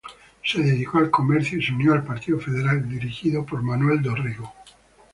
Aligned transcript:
Se 0.43 0.57
dedicó 0.59 0.97
al 0.97 1.11
comercio 1.11 1.59
y 1.59 1.63
se 1.63 1.71
unió 1.73 1.93
al 1.93 2.03
partido 2.03 2.39
federal 2.39 2.89
dirigido 2.89 3.45
por 3.45 3.61
Manuel 3.61 4.01
Dorrego. 4.01 4.51